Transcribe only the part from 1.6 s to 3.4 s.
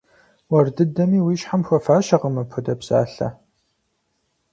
хуэфащэкъым апхуэдэ псалъэ.